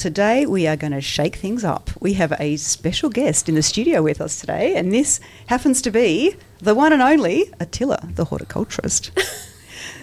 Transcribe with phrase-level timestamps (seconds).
[0.00, 1.90] today we are going to shake things up.
[2.00, 5.90] We have a special guest in the studio with us today, and this happens to
[5.90, 9.10] be the one and only Attila, the horticulturist.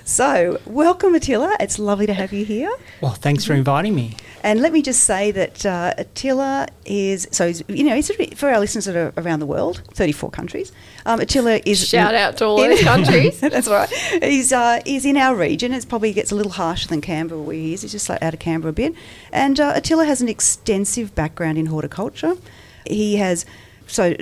[0.07, 1.57] so, welcome, Attila.
[1.59, 2.73] It's lovely to have you here.
[3.01, 4.15] Well, thanks for inviting me.
[4.41, 8.59] And let me just say that uh, Attila is so you know he's for our
[8.61, 10.71] listeners that are around the world, thirty-four countries.
[11.05, 13.37] Um, Attila is shout out to all those countries.
[13.41, 13.89] that's right.
[14.23, 15.73] He's uh, he's in our region.
[15.73, 17.81] It probably gets a little harsher than Canberra where he is.
[17.81, 18.95] He's just like out of Canberra a bit.
[19.33, 22.37] And uh, Attila has an extensive background in horticulture.
[22.85, 23.45] He has
[23.87, 24.15] so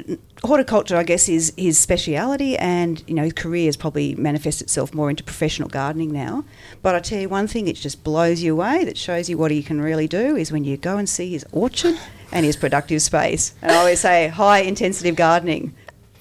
[0.45, 4.93] horticulture, I guess, is his speciality, and you know his career has probably manifested itself
[4.93, 6.43] more into professional gardening now.
[6.81, 8.83] But I tell you one thing, it just blows you away.
[8.83, 11.45] That shows you what he can really do is when you go and see his
[11.51, 11.95] orchard
[12.31, 13.53] and his productive space.
[13.61, 15.73] And I always say, high intensive gardening.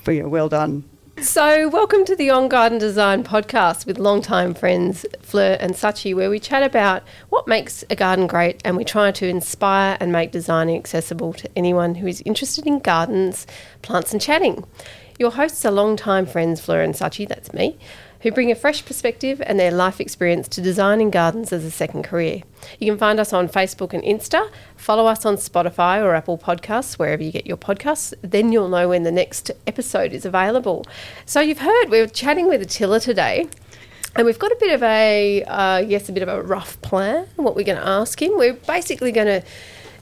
[0.03, 0.85] For you, well done.
[1.21, 6.29] So, welcome to the On Garden Design podcast with longtime friends Fleur and Sachi, where
[6.29, 10.33] we chat about what makes a garden great and we try to inspire and make
[10.33, 13.47] designing accessible to anyone who is interested in gardens,
[13.81, 14.65] plants, and chatting.
[15.17, 17.79] Your hosts are longtime friends Fleur and Sachi, that's me,
[18.25, 22.05] who bring a fresh perspective and their life experience to designing gardens as a second
[22.05, 22.43] career.
[22.81, 26.95] You can find us on Facebook and Insta, follow us on Spotify or Apple Podcasts,
[26.95, 28.15] wherever you get your podcasts.
[28.23, 30.87] Then you'll know when the next episode is available.
[31.27, 33.47] So you've heard we're chatting with Attila today.
[34.17, 37.27] And we've got a bit of a, uh, yes, a bit of a rough plan,
[37.37, 38.39] what we're going to ask him.
[38.39, 39.43] We're basically going to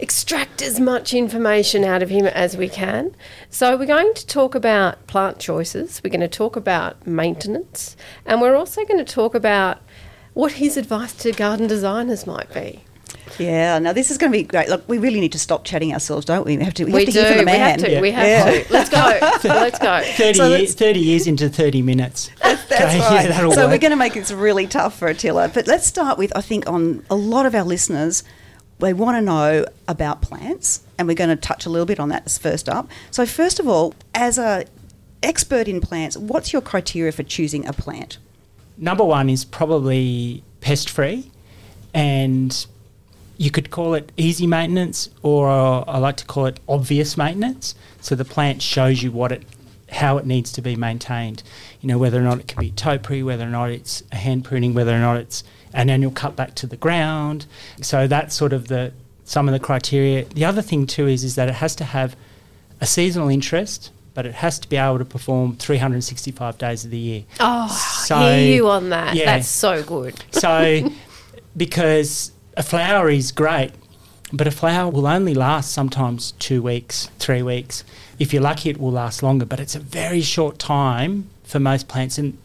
[0.02, 3.14] extract as much information out of him as we can.
[3.48, 8.40] So, we're going to talk about plant choices, we're going to talk about maintenance, and
[8.40, 9.78] we're also going to talk about
[10.34, 12.84] what his advice to garden designers might be.
[13.38, 14.68] Yeah, now this is going to be great.
[14.68, 16.56] Look, we really need to stop chatting ourselves, don't we?
[16.56, 16.84] We have to.
[16.84, 17.20] We, we have to do.
[17.20, 17.56] hear from the man.
[17.56, 17.90] We have to.
[17.90, 18.00] Yeah.
[18.00, 18.62] We have yeah.
[18.62, 18.72] to.
[18.72, 18.98] Let's go.
[19.48, 20.02] Let's go.
[20.02, 22.30] 30, so years, 30 years into 30 minutes.
[22.42, 23.28] That's, that's okay, right.
[23.28, 23.56] Yeah, so work.
[23.56, 25.48] we're going to make this really tough for Attila.
[25.48, 28.22] But let's start with, I think, on a lot of our listeners
[28.82, 32.08] they want to know about plants, and we're going to touch a little bit on
[32.10, 32.88] that first up.
[33.10, 34.66] So, first of all, as a
[35.22, 38.18] expert in plants, what's your criteria for choosing a plant?
[38.76, 41.30] Number one is probably pest free,
[41.94, 42.66] and
[43.36, 47.74] you could call it easy maintenance, or I like to call it obvious maintenance.
[48.00, 49.42] So the plant shows you what it,
[49.90, 51.42] how it needs to be maintained.
[51.80, 54.74] You know whether or not it can be topiary, whether or not it's hand pruning,
[54.74, 55.44] whether or not it's
[55.74, 57.46] an annual cut back to the ground.
[57.80, 58.92] So that's sort of the
[59.24, 60.24] some of the criteria.
[60.24, 62.16] The other thing too is is that it has to have
[62.80, 66.98] a seasonal interest, but it has to be able to perform 365 days of the
[66.98, 67.24] year.
[67.40, 67.68] Oh,
[68.06, 69.14] so, hear you on that.
[69.14, 69.26] Yeah.
[69.26, 70.22] That's so good.
[70.32, 70.90] So,
[71.56, 73.70] because a flower is great,
[74.32, 77.84] but a flower will only last sometimes two weeks, three weeks.
[78.18, 81.86] If you're lucky, it will last longer, but it's a very short time for most
[81.86, 82.18] plants.
[82.18, 82.36] And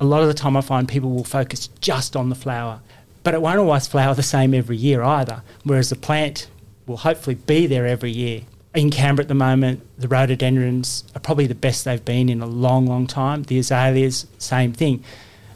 [0.00, 2.80] a lot of the time I find people will focus just on the flower,
[3.22, 5.42] but it won't always flower the same every year either.
[5.64, 6.48] Whereas the plant
[6.86, 8.42] will hopefully be there every year.
[8.74, 12.46] In Canberra at the moment, the rhododendrons are probably the best they've been in a
[12.46, 13.44] long, long time.
[13.44, 15.02] The azaleas, same thing.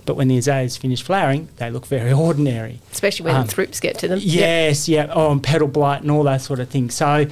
[0.07, 2.81] But when the azaleas finish flowering, they look very ordinary.
[2.91, 4.19] Especially when um, thrips get to them.
[4.23, 5.09] Yes, yep.
[5.09, 5.15] yeah.
[5.15, 6.89] Oh, and petal blight and all that sort of thing.
[6.89, 7.27] So,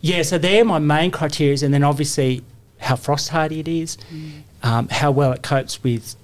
[0.00, 1.58] yeah, so they're my main criteria.
[1.62, 2.42] And then obviously
[2.78, 6.16] how frost hardy it is, mm um, how well it copes with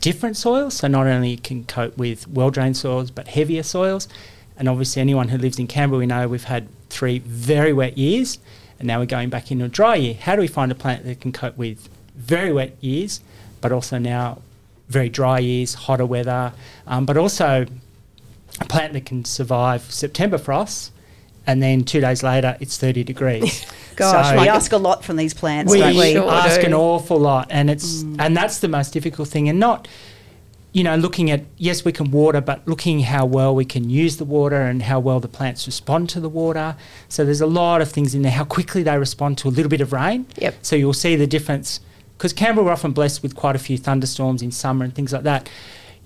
[0.00, 0.74] different soils.
[0.74, 4.08] So not only can cope with well drained soils, but heavier soils.
[4.56, 8.38] And obviously, anyone who lives in Canberra, we know we've had three very wet years,
[8.78, 10.14] and now we're going back into a dry year.
[10.14, 13.20] How do we find a plant that can cope with very wet years,
[13.60, 14.42] but also now
[14.88, 16.52] very dry years, hotter weather,
[16.86, 17.66] um, but also
[18.60, 20.90] a plant that can survive September frosts
[21.48, 23.66] and then two days later it's 30 degrees.
[23.96, 26.12] Gosh, so we ask a lot from these plants, we, don't we?
[26.12, 26.66] Sure ask do.
[26.68, 28.14] an awful lot, and it's mm.
[28.20, 29.88] and that's the most difficult thing, and not.
[30.70, 34.18] You know, looking at yes, we can water, but looking how well we can use
[34.18, 36.76] the water and how well the plants respond to the water.
[37.08, 38.30] So there's a lot of things in there.
[38.30, 40.26] How quickly they respond to a little bit of rain.
[40.36, 40.58] Yep.
[40.60, 41.80] So you'll see the difference
[42.16, 45.22] because Canberra we're often blessed with quite a few thunderstorms in summer and things like
[45.22, 45.48] that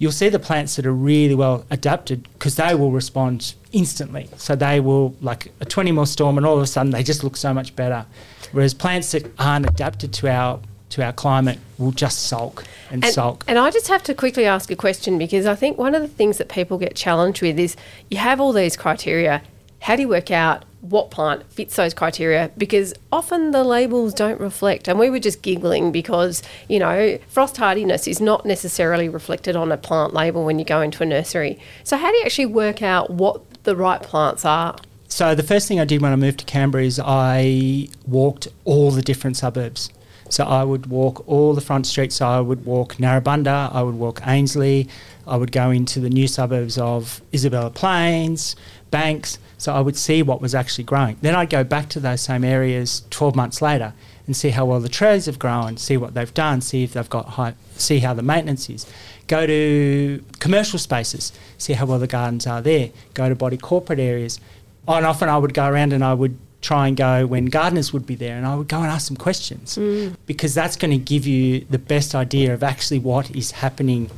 [0.02, 4.28] you'll see the plants that are really well adapted because they will respond instantly.
[4.36, 7.22] So they will, like a 20 mil storm, and all of a sudden they just
[7.22, 8.04] look so much better.
[8.50, 10.58] Whereas plants that aren't adapted to our
[10.90, 13.44] to our climate will just sulk and, and, sulk.
[13.46, 16.08] And I just have to quickly ask a question because I think one of the
[16.08, 17.76] things that people get challenged with is
[18.10, 19.40] you have all these criteria.
[19.82, 24.40] How do you work out what plant fits those criteria because often the labels don't
[24.40, 24.88] reflect.
[24.88, 29.70] And we were just giggling because, you know, frost hardiness is not necessarily reflected on
[29.70, 31.58] a plant label when you go into a nursery.
[31.84, 34.76] So, how do you actually work out what the right plants are?
[35.06, 38.90] So, the first thing I did when I moved to Canberra is I walked all
[38.90, 39.88] the different suburbs.
[40.28, 42.16] So I would walk all the front streets.
[42.16, 44.88] So I would walk Narrabundah, I would walk Ainslie,
[45.26, 48.56] I would go into the new suburbs of Isabella Plains,
[48.92, 49.40] Banks.
[49.58, 51.16] So I would see what was actually growing.
[51.20, 53.94] Then I'd go back to those same areas 12 months later
[54.26, 57.10] and see how well the trees have grown, see what they've done, see if they've
[57.10, 58.86] got high, see how the maintenance is.
[59.26, 62.90] Go to commercial spaces, see how well the gardens are there.
[63.14, 64.38] Go to body corporate areas.
[64.86, 68.06] And often I would go around and I would try and go when gardeners would
[68.06, 70.14] be there and I would go and ask some questions mm.
[70.26, 74.10] because that's going to give you the best idea of actually what is happening,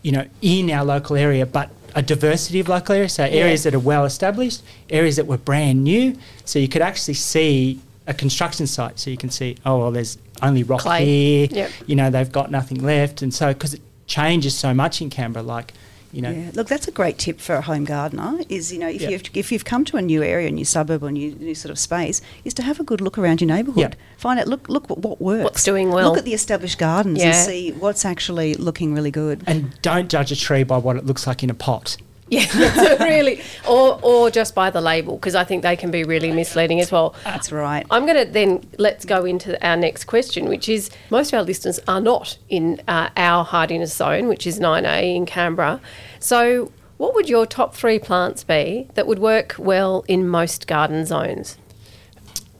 [0.00, 3.14] you know, in our local area, but a diversity of local areas.
[3.14, 6.16] So areas that are well established, areas that were brand new.
[6.44, 8.98] So you could actually see a construction site.
[8.98, 11.04] So you can see, oh, well, there's only rock Clay.
[11.04, 11.48] here.
[11.50, 11.70] Yep.
[11.86, 13.22] You know, they've got nothing left.
[13.22, 15.72] And so, because it changes so much in Canberra, like,
[16.12, 18.38] you know, Yeah, look, that's a great tip for a home gardener.
[18.48, 19.08] Is you know if Yeah.
[19.10, 21.54] you've if you've come to a new area, a new suburb, or a new, new
[21.54, 23.78] sort of space, is to have a good look around your neighbourhood.
[23.98, 24.18] Yeah.
[24.18, 26.10] Find out look look what, what works, What's doing well.
[26.10, 27.42] Look at the established gardens and Yeah.
[27.42, 29.42] see what's actually looking really good.
[29.46, 31.96] and don't judge a tree by what it looks like in a pot.
[32.52, 36.32] Yeah, really, or or just by the label because I think they can be really
[36.32, 37.14] misleading as well.
[37.24, 37.86] That's right.
[37.90, 41.44] I'm going to then let's go into our next question, which is most of our
[41.44, 45.78] listeners are not in uh, our hardiness zone, which is 9A in Canberra.
[46.20, 51.04] So, what would your top three plants be that would work well in most garden
[51.04, 51.58] zones?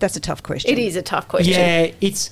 [0.01, 0.71] That's a tough question.
[0.71, 1.55] It is a tough question.
[1.55, 2.31] Yeah, it's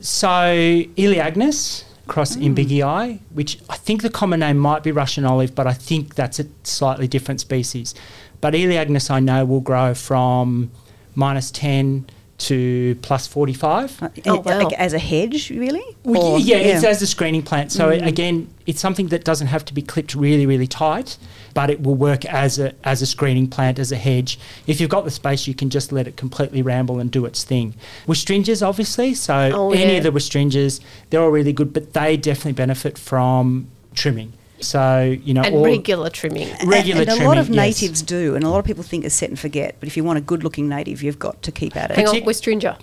[0.00, 2.86] so Elaeagnus in Biggie mm.
[2.86, 6.38] Eye, which I think the common name might be Russian olive, but I think that's
[6.38, 7.94] a slightly different species.
[8.40, 10.70] But Elaeagnus, I know, will grow from
[11.14, 12.06] minus 10
[12.38, 14.02] to plus 45.
[14.02, 14.68] Uh, Oh, wow.
[14.76, 15.82] As a hedge, really?
[16.04, 17.72] Well, Or- yeah, it's as a screening plant.
[17.72, 18.06] So Mm.
[18.06, 21.16] again, it's something that doesn't have to be clipped really, really tight,
[21.54, 24.38] but it will work as a as a screening plant, as a hedge.
[24.66, 27.42] If you've got the space, you can just let it completely ramble and do its
[27.42, 27.74] thing.
[28.06, 29.14] Westringias, obviously.
[29.14, 29.98] So Oh, any yeah.
[29.98, 34.32] of the westringias, they're all really good, but they definitely benefit from trimming.
[34.60, 36.48] So you know, and all regular trimming.
[36.64, 37.56] Regular and, a lot of yes.
[37.56, 39.76] natives do, and a lot of people think it's set and forget.
[39.80, 41.96] But if you want a good-looking native, you've got to keep at it.
[41.96, 42.78] Hang on, Partic- Westringia.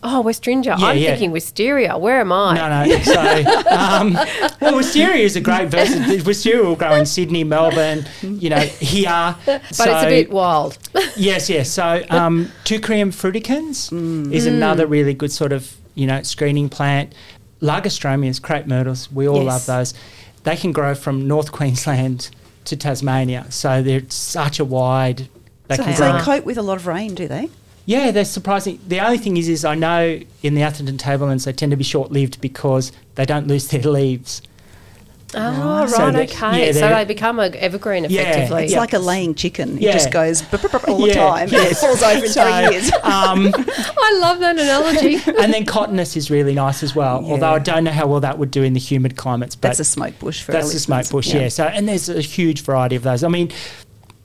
[0.00, 0.78] Oh, Westringia.
[0.78, 1.10] Yeah, I'm yeah.
[1.10, 1.98] thinking Wisteria.
[1.98, 2.54] Where am I?
[2.54, 2.98] No, no.
[3.02, 3.20] So,
[3.68, 4.12] um,
[4.60, 6.22] well, wisteria is a great version.
[6.24, 9.34] Wisteria will grow in Sydney, Melbourne, you know, here.
[9.44, 10.78] But it's a bit wild.
[11.16, 11.68] Yes, yes.
[11.68, 17.12] So, um, Teucrium fruticans is another really good sort of, you know, screening plant.
[17.60, 19.46] Lagerstroemias, crepe myrtles, we all Yes.
[19.46, 19.94] love those.
[20.48, 22.30] They can grow from North Queensland
[22.64, 23.44] to Tasmania.
[23.50, 25.28] So they're such a wide.
[25.66, 26.12] They so can grow.
[26.14, 27.50] they cope with a lot of rain, do they?
[27.84, 28.80] Yeah, they're surprising.
[28.88, 31.84] The only thing is, is I know in the Atherton tablelands they tend to be
[31.84, 34.40] short-lived because they don't lose their leaves.
[35.34, 36.66] Oh, right, So they- okay.
[36.66, 38.64] yeah, so they're- become an evergreen Yeah, effectively.
[38.64, 38.80] It's Yeah.
[38.80, 39.76] like a laying chicken.
[39.78, 40.42] It just goes
[40.86, 41.48] all the Yeah, time.
[41.50, 41.72] yes.
[41.82, 42.90] It falls over in So, three years.
[43.02, 45.16] um, I love that analogy.
[45.26, 47.22] and then cotinus is really nice as well.
[47.22, 47.32] Yeah.
[47.32, 49.54] Although I don't know how well that would do in the humid climates.
[49.54, 51.26] But That's a smoke bush for that's the smoke listeners.
[51.26, 51.48] bush, yeah.
[51.48, 53.22] So and there's a huge variety of those.
[53.22, 53.50] I mean.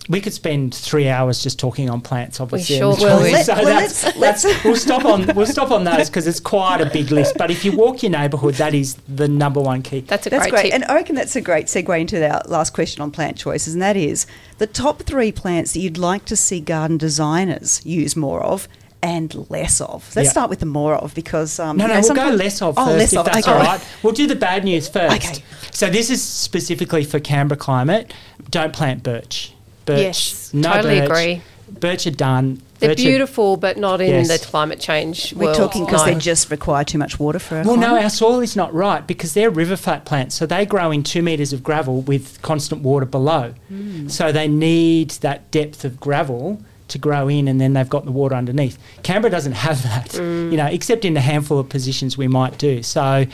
[0.10, 2.76] We could spend three hours just talking on plants, obviously.
[2.76, 3.20] We sure will.
[3.22, 6.28] Let- so well, that's, let's- that's, let's- we'll stop on we'll stop on those because
[6.28, 7.36] it's quite a big list.
[7.38, 10.02] But if you walk your neighbourhood, that is the number one key.
[10.02, 10.62] That's a That's great, great.
[10.64, 10.74] tip.
[10.74, 13.82] And I reckon that's a great segue into our last question on plant choices, and
[13.82, 14.26] that is
[14.58, 18.68] the top three plants that you'd like to see garden designers use more of
[19.02, 20.14] and less of.
[20.16, 20.32] Let's Yeah.
[20.32, 22.76] start with the more of because um, No, you no, know, we'll go less of
[22.78, 23.26] oh, first, less if of.
[23.26, 23.52] that's okay.
[23.58, 23.82] all right.
[24.02, 25.16] We'll do the bad news first.
[25.16, 25.44] Okay.
[25.72, 28.14] So this is specifically for Canberra climate.
[28.50, 29.54] Don't plant birch.
[29.86, 30.00] Birch.
[30.00, 31.10] Yes, no totally birch.
[31.10, 31.42] agree.
[31.80, 32.62] Birch are done.
[32.80, 34.28] They're Birch are- beautiful, but not in Yes.
[34.28, 35.58] the climate change We're world.
[35.58, 36.14] talking because no.
[36.14, 37.62] they just require too much water for.
[37.62, 40.36] a Well, no, our soil is not right because they're river flat plants.
[40.36, 43.54] So they grow in two metres of gravel with constant water below.
[43.70, 44.08] Hmm.
[44.10, 48.12] So they need that depth of gravel to grow in and then they've got the
[48.12, 48.78] water underneath.
[49.02, 52.84] Canberra doesn't have that, you know, except in a handful of positions we might do.
[52.84, 53.26] So,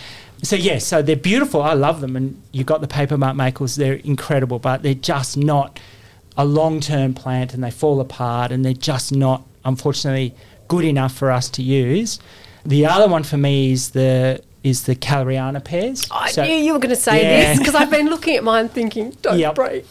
[0.44, 1.62] so yes, so they're beautiful.
[1.62, 2.16] I love them.
[2.16, 5.80] And you've got the paperbark maples, they're incredible, but they're just not
[6.40, 10.34] a long term plant and they fall apart and they're just not, unfortunately,
[10.70, 12.18] good enough for us to use.
[12.66, 16.06] The other one for me is the is the Calleryana pears.
[16.12, 17.50] I So- knew you were going to say Yeah.
[17.54, 19.56] this because I've been looking at mine thinking, don't Yep.
[19.56, 19.86] break.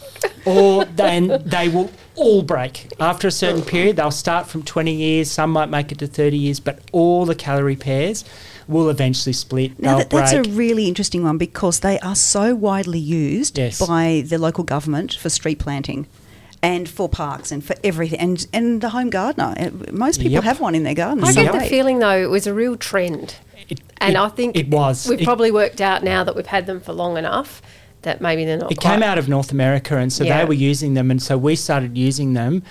[0.45, 3.95] or then they will all break after a certain period.
[3.97, 7.35] They'll start from 20 years, some might make it to 30 years, but all the
[7.35, 8.23] Callery pears
[8.67, 9.71] will eventually split.
[9.79, 13.79] Now that, that's a really interesting one because they are so widely used Yes.
[13.85, 16.05] by the local government for street planting.
[16.61, 19.53] And for parks and for everything, and and the home gardener.
[19.57, 20.43] Uh, Most people Yep.
[20.43, 21.23] have one in their garden.
[21.23, 23.35] I some get the feeling though it was a real trend,
[23.69, 25.07] It- and it- I think it was.
[25.07, 27.61] We've It- probably worked out now that we've had them for long enough
[28.01, 28.73] that maybe they're not.
[28.73, 30.39] It quite- came out of North America, and so Yeah.
[30.39, 32.63] they were using them, and so we started using them.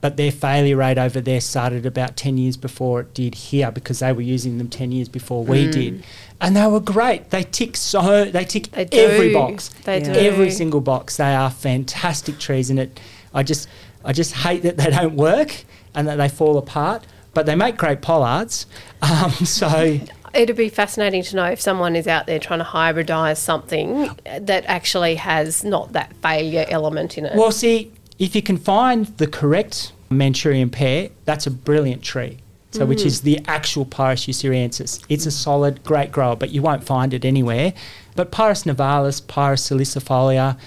[0.00, 3.98] but their failure rate over there started about 10 years before it did here because
[3.98, 5.72] they were using them 10 years before we Mm.
[5.72, 6.02] did.
[6.40, 7.30] And they were great.
[7.30, 9.70] They tick so they tick They every box.
[9.86, 10.12] They Yeah.
[10.12, 10.20] do.
[10.20, 11.16] Every single box.
[11.16, 13.00] They are fantastic trees and it
[13.34, 13.68] I just
[14.04, 17.04] I just hate that they don't work and that they fall apart,
[17.34, 18.66] but they make great pollards.
[19.00, 20.00] Um, so
[20.34, 24.64] It'd be fascinating to know if someone is out there trying to hybridize something that
[24.66, 27.36] actually has not that failure element in it.
[27.36, 32.38] Well, see, if you can find the correct Manchurian pear, that's a brilliant tree.
[32.70, 35.02] So, which is the actual Pyrus ussuriensis.
[35.08, 37.72] It's a solid, great grower, but you won't find it anywhere.
[38.14, 40.58] But Pyrus nivalis, Pyrus salicifolia,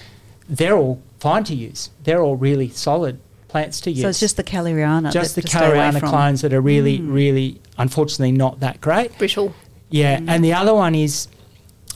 [0.48, 1.90] they're all fine to use.
[2.02, 4.00] They're all really solid plants to use.
[4.02, 5.12] So it's just the Calleryana.
[5.12, 6.08] just the to stay away Calleryana from.
[6.08, 9.16] clones that are really, really, unfortunately, not that great.
[9.18, 9.54] Brittle.
[9.88, 10.28] Yeah, Mm.
[10.28, 11.28] and the other one is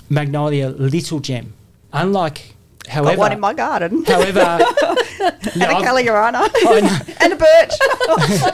[0.09, 1.55] Magnolia Little Gem.
[1.93, 2.55] Unlike,
[2.89, 4.05] however, Got one in my garden.
[4.05, 4.65] however,
[5.21, 6.49] and a Calleryana.
[7.21, 7.73] And a birch.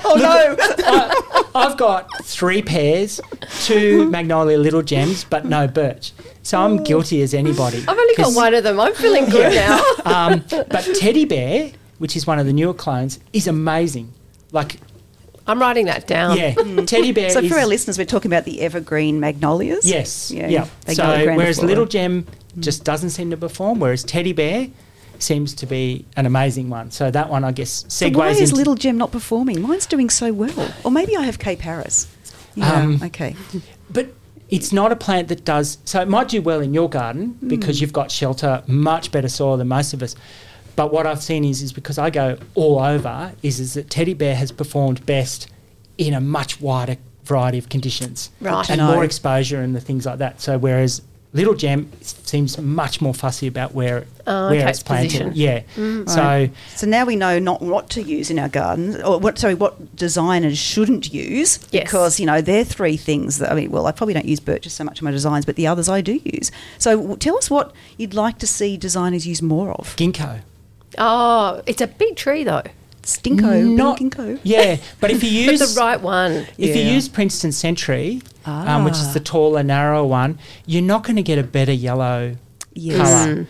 [0.04, 0.56] oh no.
[0.86, 3.20] I, I've got three pairs,
[3.64, 6.12] two Magnolia Little Gems, but no birch.
[6.42, 7.78] So I'm guilty as anybody.
[7.86, 8.80] I've only got one of them.
[8.80, 9.80] I'm feeling good now.
[10.04, 14.12] Um, but Teddy Bear, which is one of the newer clones, is amazing.
[14.50, 14.78] Like,
[15.46, 16.36] I'm writing that down.
[16.36, 16.54] yeah,
[16.86, 17.50] Teddy Bear So is.
[17.50, 19.86] for our listeners, we're talking about the evergreen magnolias.
[19.86, 20.30] Yes.
[20.30, 20.48] Yeah.
[20.48, 20.68] Yeah.
[20.88, 22.26] So whereas Little Gem
[22.58, 24.68] just doesn't seem to perform, whereas Teddy Bear
[25.22, 26.90] seems to be an amazing one.
[26.90, 29.60] So that one, I guess, So segues why is into Little Gem not performing?
[29.62, 30.74] Mine's doing so well.
[30.84, 32.08] Or maybe I have Kay Parris.
[32.54, 32.72] Yeah.
[32.72, 33.34] Um, okay.
[33.90, 34.08] But
[34.50, 36.02] it's not a plant that does so.
[36.02, 39.68] It might do well in your garden because you've got shelter, much better soil than
[39.68, 40.14] most of us.
[40.76, 44.14] But what I've seen is, is because I go all over, is is that teddy
[44.14, 45.48] bear has performed best
[45.98, 48.68] in a much wider variety of conditions Right.
[48.68, 48.92] and No.
[48.94, 50.40] more exposure and the things like that.
[50.40, 51.02] So whereas
[51.34, 55.06] little gem seems much more fussy about where Oh, where okay, it's planted.
[55.08, 55.32] position.
[55.34, 55.62] Yeah.
[55.76, 56.08] Mm.
[56.08, 56.52] So Right.
[56.76, 59.96] So now we know not what to use in our gardens, or what sorry, what
[59.96, 61.84] designers shouldn't use, Yes.
[61.84, 63.70] because you know they're three things that I mean.
[63.70, 66.02] Well, I probably don't use birches so much in my designs, but the others I
[66.02, 66.50] do use.
[66.78, 69.96] So tell us what you'd like to see designers use more of.
[69.96, 70.40] ginkgo.
[70.98, 72.62] Oh, it's a big tree though.
[73.02, 74.38] Stinko, Not- ginkgo.
[74.42, 76.46] Yeah, but if you But use the right one.
[76.58, 79.12] If you use Princeton Sentry, um, which is Ah.
[79.14, 82.36] the taller, narrower one, you're not going to get a better yellow
[82.74, 82.96] Yes.
[82.96, 83.46] colour.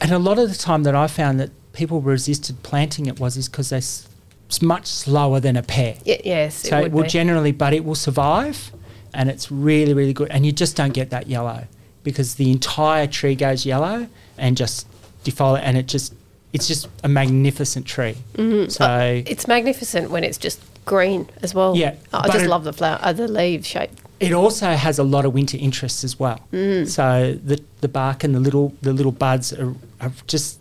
[0.00, 3.36] And a lot of the time that I found that people resisted planting it was
[3.36, 4.06] is because they're s-
[4.46, 5.96] it's much slower than a pear.
[6.06, 7.08] Y- yes, so it it, will be.
[7.08, 8.70] generally, but it will survive,
[9.14, 10.28] and it's really, really good.
[10.30, 11.64] And you just don't get that yellow
[12.02, 14.86] because the entire tree goes yellow and just
[15.24, 16.12] defoliate, and it just
[16.54, 18.14] it's just a magnificent tree.
[18.34, 18.70] Mm-hmm.
[18.70, 21.76] So It's magnificent when it's just green as well.
[21.76, 23.90] Yeah, Oh, I just it- love the flower, uh, the leaf shape.
[24.20, 26.38] It also has a lot of winter interests as well.
[26.52, 26.88] Mm.
[26.88, 30.58] So the the bark and the little the little buds are, are just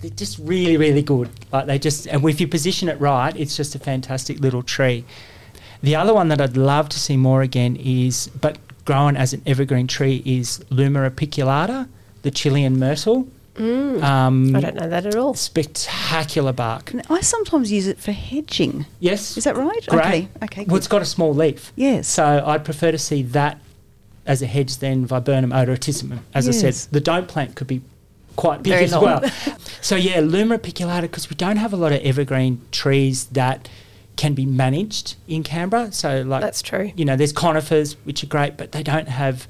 [0.00, 1.28] they're just really really good.
[1.52, 5.04] Like they just and if you position it right, it's just a fantastic little tree.
[5.82, 9.42] The other one that I'd love to see more again is, but grown as an
[9.46, 11.88] evergreen tree, is Luma apiculata,
[12.22, 13.26] the Chilean myrtle.
[13.56, 13.62] Um,
[14.02, 14.56] Mm.
[14.56, 15.34] I don't know that at all.
[15.34, 16.92] Spectacular bark.
[17.10, 18.86] I sometimes use it for hedging.
[19.00, 19.36] Yes.
[19.36, 19.86] Is that right?
[19.86, 20.04] Great.
[20.04, 20.28] Okay.
[20.42, 20.64] Okay.
[20.64, 21.72] Well, it's got a small leaf.
[21.76, 22.08] Yes.
[22.08, 23.60] So I'd prefer to see that
[24.26, 26.20] as a hedge than Viburnum odoratissimum.
[26.34, 27.82] As I said, the don't plant could be
[28.36, 29.04] quite big Very as long.
[29.04, 29.22] well.
[29.82, 33.68] so yeah, Luma apiculata, because we don't have a lot of evergreen trees that
[34.16, 35.90] can be managed in Canberra.
[35.92, 36.92] So like That's true.
[36.96, 39.46] you know, there's conifers which are great, but they don't have.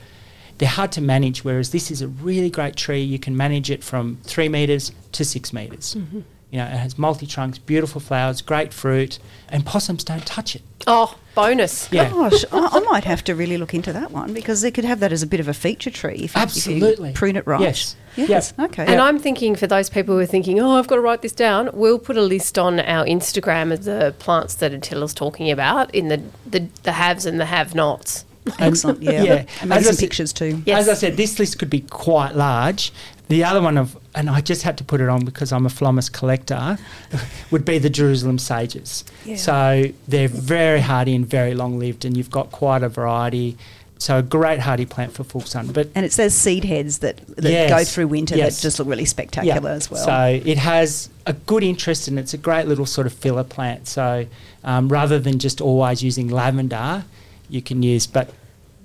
[0.63, 1.43] They're hard to manage.
[1.43, 3.03] Whereas this is a really great tree.
[3.03, 5.97] You can manage it from three meters to six meters.
[5.97, 6.21] Mm-hmm.
[6.53, 10.63] You know, it has multi trunks, beautiful flowers, great fruit, and possums don't touch it.
[10.87, 11.91] Oh, bonus.
[11.91, 12.11] Yeah.
[12.11, 15.01] Gosh, I, I might have to really look into that one because they could have
[15.01, 17.09] that as a bit of a feature tree if, you- if Absolutely.
[17.09, 17.61] you prune it right.
[17.61, 17.97] Yes.
[18.15, 18.55] Yes.
[18.57, 18.71] Yep.
[18.71, 18.85] Okay.
[18.87, 21.33] And I'm thinking for those people who are thinking, oh, I've got to write this
[21.33, 25.93] down, we'll put a list on our Instagram of the plants that Attila's talking about
[25.93, 28.25] in the, the, the haves and the have nots.
[28.59, 29.03] Excellent.
[29.03, 29.23] Yeah.
[29.23, 29.45] yeah.
[29.61, 30.63] And maybe As I some said- pictures too.
[30.67, 30.81] Yes.
[30.83, 32.93] As I said, this list could be quite large.
[33.29, 35.71] The other one of, and I just had to put it on because I'm a
[35.71, 36.77] Phlomis collector,
[37.51, 39.05] would be the Jerusalem sages.
[39.25, 39.37] Yeah.
[39.37, 43.57] So they're very hardy and very long lived, and you've got quite a variety.
[43.99, 45.69] So a great hardy plant for full sun.
[45.69, 47.71] But And it's those seed heads that, that Yes.
[47.71, 48.57] go through winter Yes.
[48.57, 50.05] that just look really spectacular as well.
[50.05, 53.87] So it has a good interest and it's a great little sort of filler plant.
[53.87, 54.27] So
[54.65, 57.05] um, rather than just always using lavender,
[57.53, 58.31] you can use, but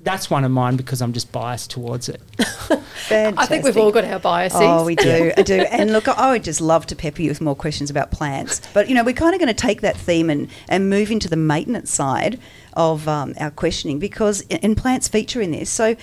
[0.04, 2.22] that's one of mine because I'm just biased towards it.
[2.38, 3.38] Fantastic.
[3.38, 4.62] I think we've all got our biases.
[4.62, 5.34] Oh, we do.
[5.36, 5.60] I do.
[5.60, 8.62] And look, I would just love to pepper you with more questions about plants.
[8.74, 11.30] But, you know, we're kind of going to take that theme and, and move into
[11.30, 12.40] the maintenance side
[12.74, 15.70] of um, our questioning because, and plants feature in this.
[15.70, 15.96] So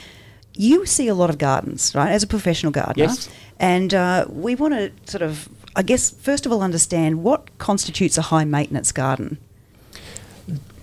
[0.55, 3.05] you see a lot of gardens, right, as a professional gardener.
[3.05, 3.31] Yes.
[3.59, 8.17] And uh, we want to sort of I guess, first of all, understand what constitutes
[8.17, 9.39] a high maintenance garden.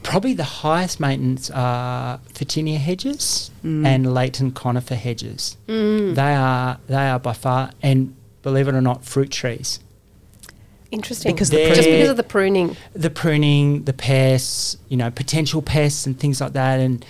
[0.04, 3.86] Probably the highest maintenance are Photinia hedges Mm.
[3.86, 5.58] and Leighton conifer hedges.
[5.68, 6.16] Mm.
[6.16, 9.80] They are they are by far, and believe it or not, fruit trees.
[10.92, 11.34] Interesting.
[11.34, 12.76] Because the just because of the pruning.
[12.94, 17.06] the pruning, the pests, you know, potential pests and things like that, and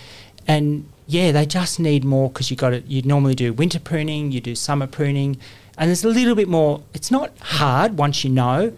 [0.47, 2.81] and yeah, they just need more because you got to.
[2.81, 5.37] You normally do winter pruning, you do summer pruning,
[5.77, 6.83] and there's a little bit more.
[6.93, 8.73] It's not hard once you know,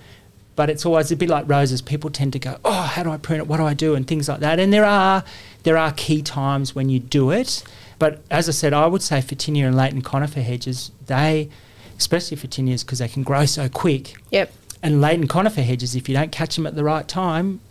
[0.55, 1.81] but it's always a bit like roses.
[1.81, 3.47] People tend to go, oh, how do I prune it?
[3.47, 3.95] What do I do?
[3.95, 4.59] And things like that.
[4.59, 5.23] And there are
[5.63, 7.63] there are key times when you do it,
[7.99, 11.49] but as I said, I would say Photinia and Leighton conifer hedges, they,
[11.97, 14.15] especially Photinias, because they can grow so quick.
[14.31, 14.51] Yep.
[14.81, 17.61] And Leighton conifer hedges, if you don't catch them at the right time,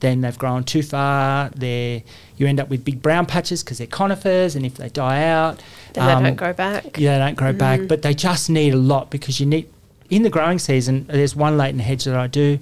[0.00, 1.50] then they've grown too far.
[1.50, 2.04] They
[2.36, 5.62] you end up with big brown patches because they're conifers, and if they die out,
[5.94, 6.98] Then they um, don't grow back.
[6.98, 7.80] Yeah, they don't grow back.
[7.86, 9.68] But they just need a lot because you need
[10.12, 11.06] in the growing season.
[11.08, 12.58] There's one Leighton hedge that I do.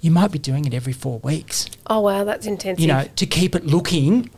[0.00, 1.66] You might be doing it every four weeks.
[1.88, 2.80] Oh wow, that's intense.
[2.80, 4.30] You know, to keep it looking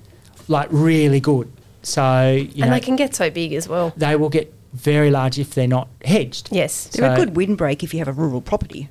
[0.49, 1.53] like really good.
[1.83, 3.93] So you and know they can get so big as well.
[3.97, 6.49] they will get very large if they're not hedged.
[6.51, 6.89] Yes.
[6.89, 8.89] They're a good windbreak if you have a rural property.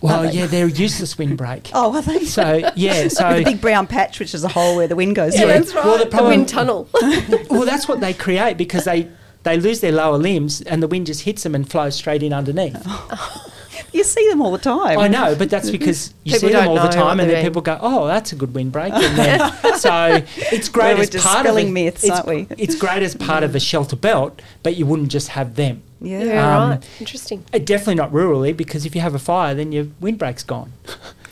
[0.00, 0.32] Well, they?
[0.32, 1.70] yeah, they're a useless windbreak.
[1.74, 2.24] Oh, are they?
[2.24, 5.34] So yeah, so the big brown patch, which is a hole where the wind goes
[5.34, 5.48] Yeah, through.
[5.48, 5.84] that's right.
[5.84, 6.88] Well, the the, wind tunnel.
[7.50, 9.10] well, that's what they create because they
[9.46, 12.32] they lose their lower limbs and the wind just hits them and flows straight in
[12.32, 12.76] underneath.
[13.92, 14.98] You see them all the time.
[14.98, 17.62] I know, but that's because you People see them all the time, and then people
[17.62, 18.92] go, "Oh, that's a good windbreak."
[19.78, 21.72] So it's great Well, as part of spelling it.
[21.72, 22.46] myths, it's, aren't we?
[22.58, 25.82] It's great as part of a shelter belt, but you wouldn't just have them.
[26.00, 26.24] Yeah.
[26.24, 26.88] yeah, Um, right.
[27.00, 27.44] Interesting.
[27.52, 30.72] Definitely not rurally, because if you have a fire, then your windbreak's gone.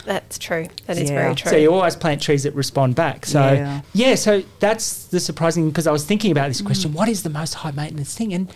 [0.04, 0.66] That's true.
[0.86, 1.22] That is Yeah.
[1.22, 1.50] very true.
[1.50, 3.24] So you always plant trees that respond back.
[3.26, 3.80] So Yeah.
[3.94, 6.94] yeah, so that's the surprising because I was thinking about this question: Mm.
[6.94, 8.32] what is the most high maintenance thing?
[8.34, 8.48] And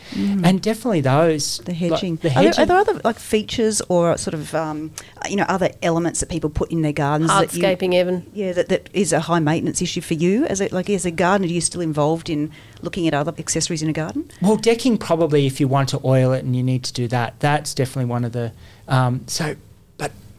[0.44, 2.16] and definitely those The like hedging.
[2.16, 2.62] the Are, there, hedging.
[2.62, 4.90] are there other like features or sort of um,
[5.28, 7.30] you know other elements that people put in their gardens?
[7.30, 8.26] that you- Hardscaping, Evan.
[8.34, 10.44] Yeah, that, that is a high maintenance issue for you.
[10.46, 12.50] As a, like as a gardener, are you still involved in
[12.82, 14.30] looking at other accessories in a garden?
[14.42, 17.34] Well, decking probably if you want to oil it and you need to do that,
[17.40, 18.52] that's definitely one of the.
[18.86, 19.58] Um, so, but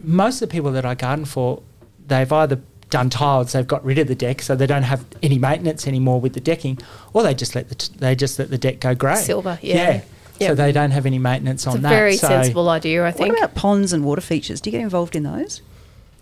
[0.03, 1.61] most of the people that I garden for,
[2.07, 2.59] they've either
[2.89, 6.19] done tiles, they've got rid of the deck, so they don't have any maintenance anymore
[6.19, 6.79] with the decking,
[7.13, 9.15] or they just let the t- they just let the deck go grey.
[9.15, 9.99] Silver, yeah.
[10.01, 10.57] So Yep.
[10.57, 11.89] they don't have any maintenance It's on a that.
[11.89, 13.29] very so sensible idea, I think.
[13.29, 14.61] What about ponds and water features?
[14.61, 15.61] Do you get involved in those?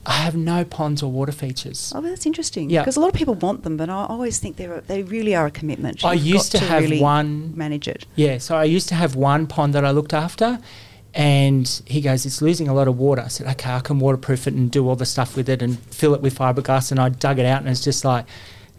[0.07, 1.91] I have no ponds or water features.
[1.95, 2.69] Oh, that's interesting.
[2.71, 2.81] Yeah.
[2.81, 5.35] because a lot of people want them, but I always think they're a, they really
[5.35, 6.03] are a commitment.
[6.03, 8.05] I You've used got to have really one- manage it.
[8.15, 10.59] Yeah, so I used to have one pond that I looked after,
[11.13, 14.47] and he goes, "It's losing a lot of water." I said, "Okay, I can waterproof
[14.47, 17.09] it and do all the stuff with it and fill it with fiberglass." And I
[17.09, 18.25] dug it out, and it's just like,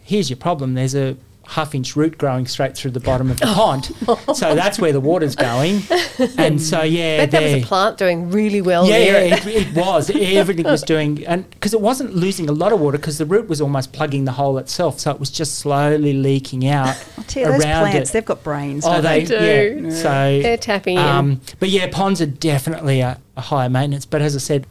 [0.03, 0.73] "Here's your problem.
[0.73, 1.15] There's a
[1.49, 3.85] half-inch root growing straight through the bottom of the pond,
[4.35, 5.81] so that's where the water's going."
[6.37, 9.47] And so, yeah, But that was a plant doing really well yeah, near yeah, it.
[9.47, 10.09] it, it was.
[10.09, 13.47] Everything was doing, and because it wasn't losing a lot of water, because the root
[13.49, 17.43] was almost plugging the hole itself, so it was just slowly leaking out I'll tell
[17.43, 18.13] you, those plants, it.
[18.13, 18.85] they've got brains.
[18.85, 19.25] Oh, they, They
[19.79, 19.87] do.
[19.87, 19.89] Yeah.
[19.95, 21.03] So They're tapping in.
[21.03, 24.05] um, but yeah, ponds are definitely a, a higher maintenance.
[24.05, 24.67] But as I said,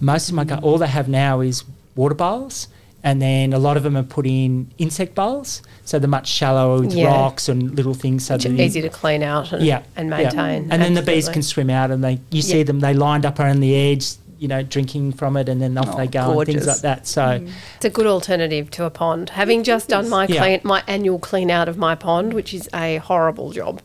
[0.00, 2.68] most of my gar- all they have now is water bowls,
[3.06, 6.80] and then a lot of them are put in insect bowls, so they're much shallower
[6.80, 7.06] with Yeah.
[7.06, 8.26] rocks and little things.
[8.26, 10.16] So that you- Easy to clean out and, yeah, and yeah.
[10.16, 10.66] maintain.
[10.72, 13.38] And then the bees can swim out, and they you see them they lined up
[13.38, 14.06] around the edge,
[14.40, 17.06] you know, drinking from it, and then off Oh, they go and things like that.
[17.06, 17.22] So.
[17.22, 17.48] Mm.
[17.76, 19.30] It's a good alternative to a pond.
[19.30, 20.40] Having just done my Yeah.
[20.40, 23.80] clean, my annual clean out of my pond, which is a horrible job.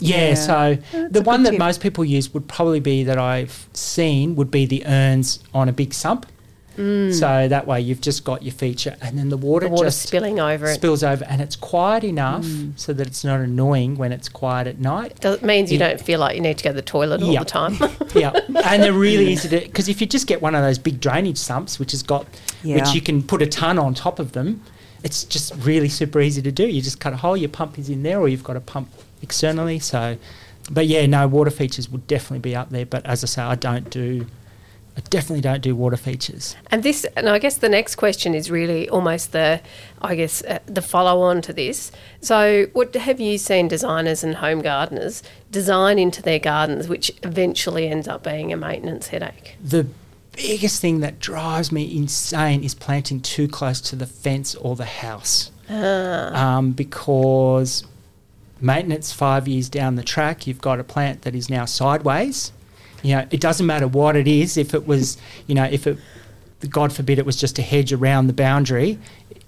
[0.00, 0.34] Yeah, Yeah.
[0.34, 1.58] so That's the one that tip.
[1.60, 5.72] most people use would probably be that I've seen would be the urns on a
[5.72, 6.24] big sump.
[6.76, 9.70] So that way you've just got your feature, and then the water, Mm.
[9.70, 10.74] The water just spilling over it.
[10.74, 12.72] spills over, and it's quiet enough Mm.
[12.76, 15.20] so that it's not annoying when it's quiet at night.
[15.20, 15.88] Does, means you Yeah.
[15.88, 17.76] don't feel like you need to go to the toilet all the time.
[18.14, 18.32] yeah,
[18.64, 21.38] and they're really easy to because if you just get one of those big drainage
[21.38, 22.26] sumps, which has got
[22.62, 22.76] Yeah.
[22.76, 24.62] which you can put a ton on top of them,
[25.04, 26.66] it's just really super easy to do.
[26.66, 28.88] You just cut a hole, your pump is in there, or you've got a pump
[29.20, 29.78] externally.
[29.78, 30.16] So,
[30.70, 32.86] but yeah, no water features would definitely be up there.
[32.86, 34.26] But as I say, I don't do.
[34.96, 36.54] I definitely don't do water features.
[36.70, 39.60] And this, and I guess the next question is really almost the,
[40.02, 41.90] I guess, uh, the follow on to this.
[42.20, 47.88] So, what have you seen designers and home gardeners design into their gardens, which eventually
[47.88, 49.56] ends up being a maintenance headache?
[49.64, 49.86] The
[50.32, 54.84] biggest thing that drives me insane is planting too close to the fence or the
[54.84, 55.50] house.
[56.34, 57.84] Um, because
[58.60, 62.52] maintenance five years down the track, you've got a plant that is now sideways.
[63.02, 64.56] You know, it doesn't matter what it is.
[64.56, 65.98] If it was, you know, if it,
[66.68, 68.98] God forbid, it was just a hedge around the boundary,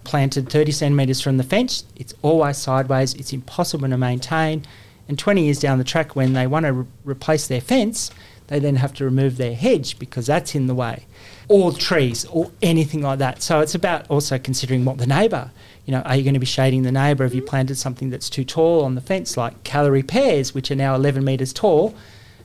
[0.05, 3.15] planted 30 centimetres from the fence, it's always sideways.
[3.15, 4.65] It's impossible to maintain.
[5.09, 8.11] And 20 years down the track, when they want to re- replace their fence,
[8.47, 11.07] they then have to remove their hedge because that's in the way,
[11.49, 13.43] or trees, or anything like that.
[13.43, 15.51] So it's about also considering what the neighbour,
[15.87, 17.25] you know, are you going to be shading the neighbour?
[17.25, 20.77] Have you planted something that's too tall on the fence, like Callery pears, which are
[20.77, 21.95] now 11 metres tall,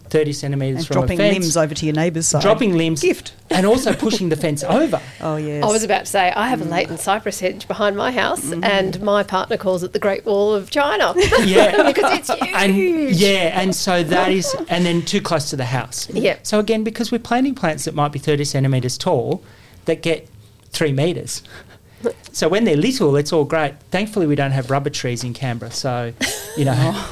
[0.10, 2.42] 30 centimetres And from dropping a fence, limbs over to your neighbour's side.
[2.42, 3.34] dropping limbs, Gift.
[3.50, 5.02] and also pushing the fence over.
[5.22, 5.64] Oh, yes.
[5.64, 8.64] I was about to say, I have a Leighton cypress hedge behind my house, Mm-hmm.
[8.64, 11.14] and my partner calls it the Great Wall of China.
[11.44, 11.84] Yeah.
[11.92, 12.54] because it's huge.
[12.56, 12.76] and
[13.16, 16.10] yeah, and so that is, and then too close to the house.
[16.10, 16.46] Yep.
[16.48, 19.44] So again, because we're planting plants that might be thirty centimeters tall,
[19.86, 20.28] that get
[20.72, 21.42] three meters.
[22.32, 23.80] So when they're little, it's all great.
[23.92, 26.14] Thankfully, we don't have rubber trees in Canberra, so
[26.58, 26.76] you know.
[26.82, 27.12] Oh.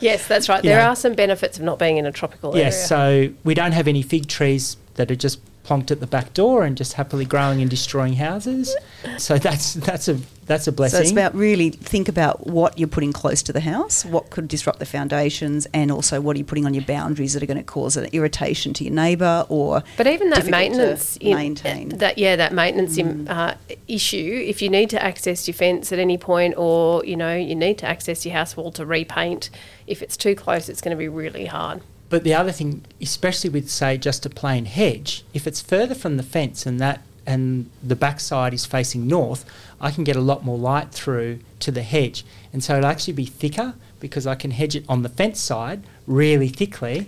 [0.00, 0.62] yes, that's right.
[0.70, 0.90] There know.
[0.90, 2.66] are some benefits of not being in a tropical area.
[2.66, 6.34] yes, so we don't have any fig trees that are just plonked at the back
[6.34, 8.74] door and just happily growing and destroying houses.
[9.18, 10.18] So that's that's a
[10.50, 10.96] that's a blessing.
[10.96, 14.48] So it's about really think about what you're putting close to the house, what could
[14.48, 17.56] disrupt the foundations, and also what are you putting on your boundaries that are going
[17.56, 19.84] to cause an irritation to your neighbour or.
[19.96, 21.88] But even that difficult to maintenance, in- maintain.
[21.90, 23.54] that yeah, that maintenance im- uh,
[23.86, 24.44] issue.
[24.44, 27.78] If you need to access your fence at any point, or you know you need
[27.78, 29.50] to access your house wall to repaint,
[29.86, 31.80] if it's too close, it's going to be really hard.
[32.08, 36.16] But the other thing, especially with say just a plain hedge, if it's further from
[36.16, 39.44] the fence and that and the backside is facing north,
[39.80, 43.14] I can get a lot more light through to the hedge, and so it'll actually
[43.14, 47.06] be thicker because I can hedge it on the fence side really thickly.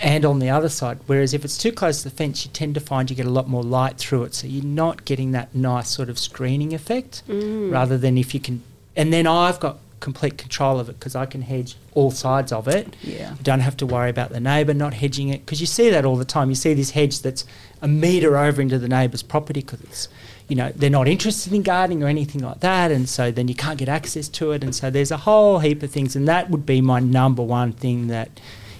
[0.00, 2.74] And on the other side, whereas if it's too close to the fence, you tend
[2.74, 5.54] to find you get a lot more light through it, so you're not getting that
[5.54, 7.22] nice sort of screening effect.
[7.28, 7.70] Mm.
[7.70, 8.64] Rather than if you can,
[8.96, 12.68] and then I've got complete control of it because I can hedge all sides of
[12.68, 12.94] it.
[13.02, 13.30] Yeah.
[13.30, 16.04] You don't have to worry about the neighbour not hedging it because you see that
[16.04, 16.50] all the time.
[16.50, 17.46] You see this hedge that's
[17.84, 20.08] a metre over into the neighbour's property because it's,
[20.48, 23.54] you know, they're not interested in gardening or anything like that, and so then you
[23.54, 26.50] can't get access to it, and so there's a whole heap of things, and that
[26.50, 28.28] would be my number one thing that,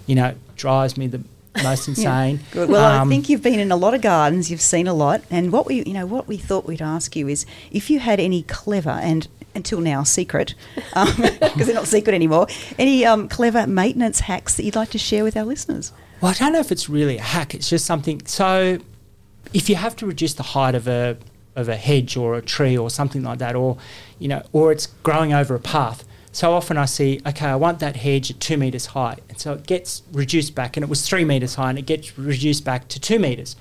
[0.07, 1.21] you know, drives me the
[1.63, 2.41] most insane.
[2.51, 2.69] Good.
[2.69, 4.51] Well, I Um, think you've been in a lot of gardens.
[4.51, 7.29] You've seen a lot, and what we, you know, what we thought we'd ask you
[7.29, 10.55] is if you had any clever and until now secret,
[10.95, 12.47] because they're not secret anymore,
[12.79, 15.93] any um, clever maintenance hacks that you'd like to share with our listeners.
[16.21, 17.55] Well, I don't know if it's really a hack.
[17.55, 18.21] It's just something.
[18.27, 18.79] So,
[19.55, 21.17] if you have to reduce the height of a
[21.57, 23.79] of a hedge or a tree or something like that, or
[24.19, 26.05] you know, or it's growing over a path.
[26.33, 29.53] So often I see, okay, I want that hedge at two meters high, and so
[29.53, 32.89] it gets reduced back, and it was three meters high, and it gets reduced back
[32.89, 33.55] to two meters,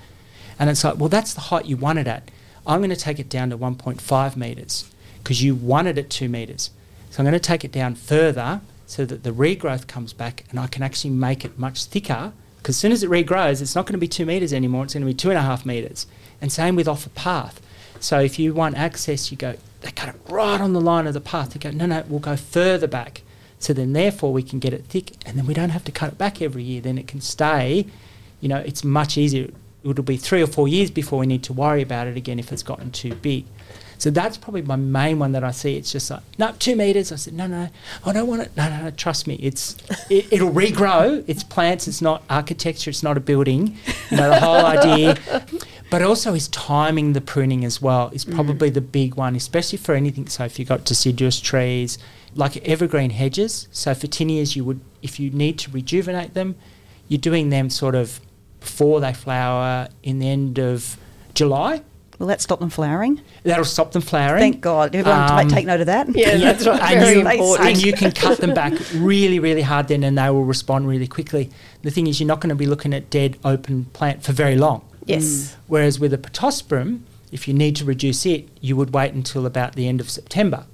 [0.58, 2.32] and it's like, well, that's the height you want it at.
[2.66, 6.70] I'm going to take it down to 1.5 meters because you wanted it two meters.
[7.10, 10.58] So I'm going to take it down further so that the regrowth comes back and
[10.58, 12.32] I can actually make it much thicker.
[12.64, 14.94] Because as soon as it regrows, it's not going to be two metres anymore, it's
[14.94, 16.06] going to be two and a half metres.
[16.40, 17.60] And same with off a path.
[18.00, 21.12] So if you want access, you go, they cut it right on the line of
[21.12, 21.52] the path.
[21.52, 23.20] They go, no, no, we'll go further back.
[23.58, 26.12] So then, therefore, we can get it thick and then we don't have to cut
[26.12, 26.80] it back every year.
[26.80, 27.84] Then it can stay,
[28.40, 29.50] you know, it's much easier.
[29.84, 32.50] It'll be three or four years before we need to worry about it again if
[32.50, 33.44] it's gotten too big.
[34.04, 35.78] So that's probably my main one that I see.
[35.78, 37.10] It's just like, no, two meters.
[37.10, 37.70] I said, no, no,
[38.04, 38.54] I don't want it.
[38.54, 39.36] No, no, no trust me.
[39.36, 39.78] It's
[40.10, 41.24] it, it'll regrow.
[41.26, 41.88] It's plants.
[41.88, 42.90] It's not architecture.
[42.90, 43.78] It's not a building.
[44.10, 45.16] You know, the whole idea.
[45.88, 48.34] But also is timing the pruning as well is mm.
[48.34, 50.26] probably the big one, especially for anything.
[50.26, 51.96] So if you've got deciduous trees,
[52.34, 53.68] like evergreen hedges.
[53.72, 56.56] So Photinias, you would, if you need to rejuvenate them,
[57.08, 58.20] you're doing them sort of
[58.60, 60.98] before they flower in the end of
[61.32, 61.80] July.
[62.18, 63.20] Will that stop them flowering?
[63.42, 64.40] That'll stop them flowering.
[64.40, 64.94] Thank God.
[64.94, 66.08] Everyone Um, take note of that.
[66.14, 66.80] Yeah, that's right.
[66.92, 67.68] and Very you, important.
[67.68, 71.08] And you can cut them back really, really hard then, and they will respond really
[71.08, 71.50] quickly.
[71.82, 74.56] The thing is, you're not going to be looking at dead open plant for very
[74.56, 74.82] long.
[75.06, 75.56] Yes.
[75.66, 77.00] Whereas with a pittosporum,
[77.32, 80.66] if you need to reduce it, you would wait until about the end of September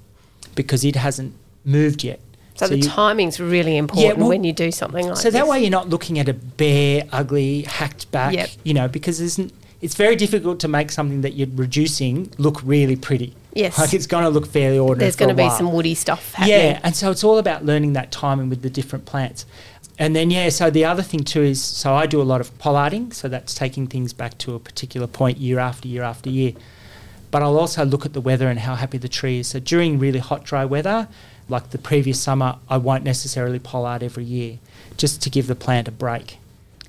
[0.53, 1.33] because it hasn't
[1.65, 2.19] moved yet.
[2.55, 5.33] So, the you- timing's really important well, when you do something like so this.
[5.33, 8.49] that way you're not looking at a bare, ugly, hacked back, Yep.
[8.63, 12.61] you know, because there's n- it's very difficult to make something that you're reducing look
[12.63, 13.35] really pretty.
[13.53, 13.77] Yes.
[13.77, 14.99] Like it's going to look fairly ordinary.
[14.99, 15.57] There's going to be while.
[15.57, 16.59] some woody stuff happening.
[16.59, 19.45] Yeah, and so it's all about learning that timing with the different plants.
[19.99, 22.57] And then, yeah, so the other thing too is so I do a lot of
[22.59, 26.53] pollarding, so that's taking things back to a particular point year after year after year.
[27.29, 29.47] But I'll also look at the weather and how happy the tree is.
[29.47, 31.07] So during really hot, dry weather,
[31.49, 34.59] like the previous summer, I won't necessarily pollard every year,
[34.97, 36.37] just to give the plant a break.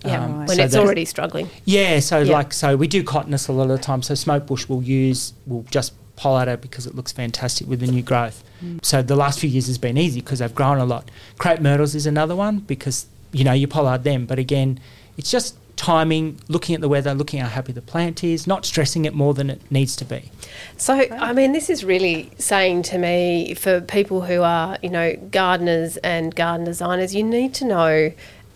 [0.05, 0.49] Yeah, Um, Right.
[0.49, 1.49] when so it's already struggling.
[1.65, 2.33] yeah, so Yeah.
[2.33, 4.03] like so we do cotinus a lot of the time.
[4.03, 7.87] So smoke bush will use will just pollard it because it looks fantastic with the
[7.87, 8.43] new growth.
[8.83, 11.11] So the last few years has been easy because they've grown a lot.
[11.38, 14.79] Crepe myrtles is another one because you know you pollard them, but again,
[15.17, 19.05] it's just timing, looking at the weather, looking how happy the plant is, not stressing
[19.05, 20.31] it more than it needs to be.
[20.77, 25.17] So, I mean, this is really saying to me for people who are, you know,
[25.33, 28.12] gardeners and garden designers, you need to know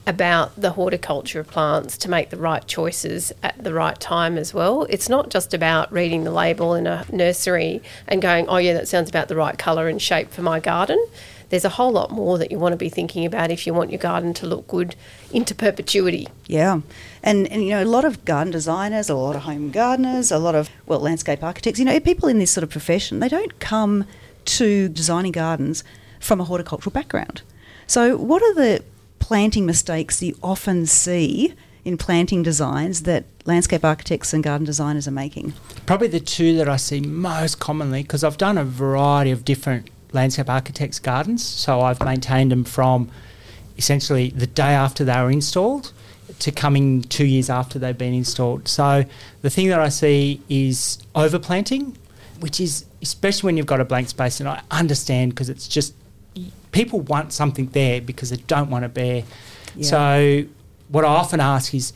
[0.06, 4.54] about the horticulture of plants to make the right choices at the right time as
[4.54, 4.84] well.
[4.84, 8.86] It's not just about reading the label in a nursery and going, oh, yeah, that
[8.86, 11.04] sounds about the right colour and shape for my garden.
[11.48, 13.90] There's a whole lot more that you want to be thinking about if you want
[13.90, 14.96] your garden to look good
[15.32, 16.28] into perpetuity.
[16.46, 16.80] Yeah.
[17.22, 20.38] And, and, you know, a lot of garden designers, a lot of home gardeners, a
[20.38, 23.58] lot of, well, landscape architects, you know, people in this sort of profession, they don't
[23.60, 24.06] come
[24.44, 25.82] to designing gardens
[26.20, 27.42] from a horticultural background.
[27.86, 28.82] So, what are the
[29.18, 35.12] planting mistakes you often see in planting designs that landscape architects and garden designers are
[35.12, 35.54] making?
[35.86, 39.88] Probably the two that I see most commonly, because I've done a variety of different
[40.12, 43.10] landscape architects' gardens, so I've maintained them from
[43.76, 45.92] essentially the day after they were installed
[46.38, 48.66] to coming two years after they've been installed.
[48.68, 49.04] So
[49.42, 51.94] the thing that I see is overplanting,
[52.40, 55.94] which is especially when you've got a blank space, and I understand because it's just
[56.76, 59.24] people want something there because they don't want to bear.
[59.74, 59.88] Yeah.
[59.88, 60.44] So
[60.88, 61.94] what I often ask is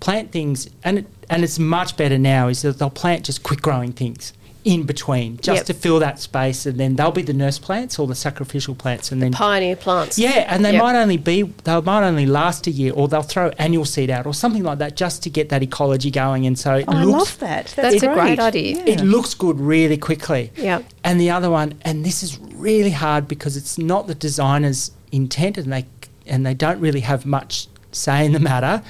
[0.00, 2.48] plant things, and it, and it's much better now.
[2.48, 4.32] Is that they'll plant just quick growing things
[4.66, 5.64] in between just yep.
[5.64, 9.12] to fill that space and then they'll be the nurse plants or the sacrificial plants
[9.12, 10.82] and then the pioneer plants yeah and they yep.
[10.82, 14.26] might only be they might only last a year or they'll throw annual seed out
[14.26, 17.00] or something like that just to get that ecology going and so it oh, looks,
[17.00, 18.94] I love that that's, that's a great idea yeah.
[18.94, 23.28] it looks good really quickly yeah and the other one and this is really hard
[23.28, 25.86] because it's not the designer's intent and they
[26.26, 28.82] and they don't really have much say in the matter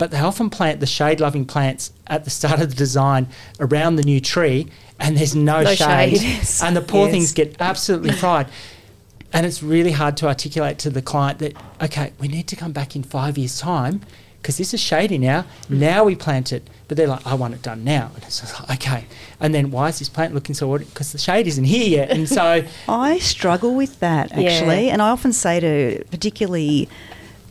[0.00, 3.28] but they often plant the shade loving plants at the start of the design
[3.60, 4.66] around the new tree
[5.00, 6.62] and there's no, no shade, shade.
[6.62, 7.12] And the poor yes.
[7.12, 8.48] things get absolutely fried.
[9.32, 12.72] And it's really hard to articulate to the client that okay, we need to come
[12.72, 14.02] back in five years' time
[14.40, 15.42] because this is shady now.
[15.68, 15.78] Mm.
[15.78, 18.10] Now we plant it, but they're like, I want it done now.
[18.14, 19.04] And it's like, okay.
[19.38, 20.80] And then why is this plant looking so odd?
[20.80, 22.10] Because the shade isn't here yet.
[22.10, 24.92] And so I struggle with that actually, yeah.
[24.92, 26.88] and I often say to particularly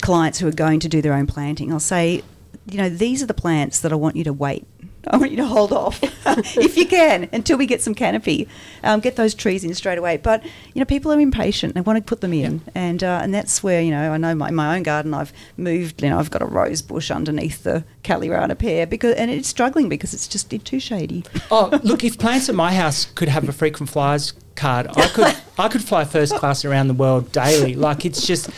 [0.01, 2.23] clients who are going to do their own planting, I'll say,
[2.69, 4.65] you know, these are the plants that I want you to wait
[5.07, 5.99] I want you to hold off
[6.57, 8.47] if you can until we get some canopy.
[8.83, 10.17] Um, get those trees in straight away.
[10.17, 13.33] But you know, people are impatient; they want to put them in, and uh, and
[13.33, 16.03] that's where you know I know my, my own garden I've moved.
[16.03, 19.87] You know, I've got a rose bush underneath the Calleryana pear because and it's struggling
[19.89, 21.23] because it's just too shady.
[21.49, 22.03] Oh, look!
[22.03, 25.83] If plants at my house could have a frequent flyers card, I could I could
[25.83, 27.75] fly first class around the world daily.
[27.75, 28.49] Like it's just.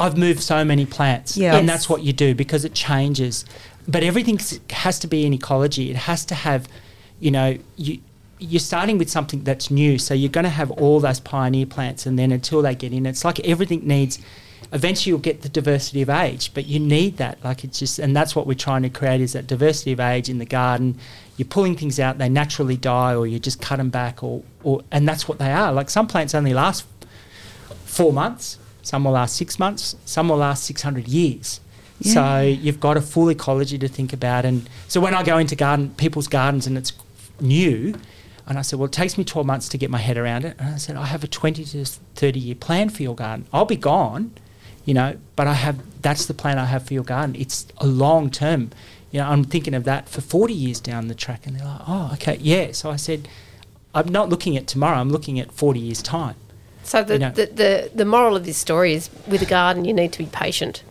[0.00, 1.54] I've moved so many plants, yes.
[1.54, 3.44] and that's what you do because it changes
[3.88, 5.90] but everything has to be in ecology.
[5.90, 6.68] It has to have,
[7.20, 8.00] you know, you
[8.38, 12.04] you're starting with something that's new, so you're going to have all those pioneer plants,
[12.04, 14.18] and then until they get in, it's like everything needs.
[14.72, 17.42] Eventually, you'll get the diversity of age, but you need that.
[17.42, 20.28] Like it's just, and that's what we're trying to create is that diversity of age
[20.28, 20.98] in the garden.
[21.36, 24.82] You're pulling things out; they naturally die, or you just cut them back, or, or
[24.90, 25.72] and that's what they are.
[25.72, 26.84] Like some plants only last
[27.84, 31.60] four months, some will last six months, some will last six hundred years.
[32.00, 32.12] Yeah.
[32.12, 34.44] So you've got a full ecology to think about.
[34.44, 36.92] And so when I go into garden, people's gardens and it's
[37.40, 37.94] new,
[38.46, 40.56] and I said, well, it takes me 12 months to get my head around it.
[40.58, 43.46] And I said, I have a 20 to 30 year plan for your garden.
[43.52, 44.32] I'll be gone,
[44.84, 47.34] you know, but I have, that's the plan I have for your garden.
[47.36, 48.70] It's a long term.
[49.10, 51.46] You know, I'm thinking of that for 40 years down the track.
[51.46, 52.70] And they're like, oh, okay, yeah.
[52.70, 53.28] So I said,
[53.94, 56.36] I'm not looking at tomorrow, I'm looking at 40 years' time.
[56.84, 59.84] So the, you know, the, the, the moral of this story is with a garden,
[59.84, 60.84] you need to be patient.